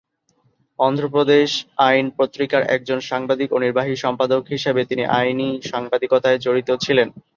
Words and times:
অন্ধ্রপ্রদেশ 0.79 1.49
আইন 1.87 2.05
পত্রিকার 2.17 2.61
একজন 2.75 2.99
সাংবাদিক 3.09 3.49
ও 3.51 3.57
নির্বাহী 3.59 3.93
সম্পাদক 3.97 4.41
হিসাবে 4.53 4.81
তিনি 4.85 5.03
আইনি 5.17 5.49
সাংবাদিকতায় 5.71 6.39
জড়িত 6.45 6.69
ছিলেন। 6.83 7.07